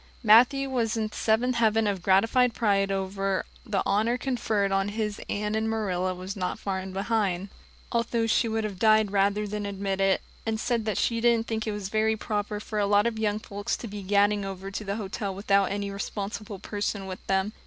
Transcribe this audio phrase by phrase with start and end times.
[0.23, 5.21] Matthew was in the seventh heaven of gratified pride over the honor conferred on his
[5.29, 7.49] Anne and Marilla was not far behind,
[7.91, 11.71] although she would have died rather than admit it, and said she didn't think it
[11.71, 14.95] was very proper for a lot of young folks to be gadding over to the
[14.95, 17.53] hotel without any responsible person with them.